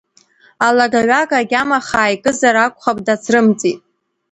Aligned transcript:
Алага-ҩага 0.65 1.37
агьама 1.41 1.79
хаа 1.87 2.13
икызар 2.15 2.55
акухап, 2.65 2.97
дацрымҵит. 3.05 3.79